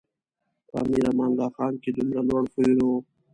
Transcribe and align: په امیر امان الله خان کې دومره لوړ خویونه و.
په 0.67 0.73
امیر 0.81 1.03
امان 1.11 1.31
الله 1.33 1.49
خان 1.55 1.73
کې 1.81 1.89
دومره 1.95 2.21
لوړ 2.27 2.43
خویونه 2.51 2.83
و. 2.87 2.91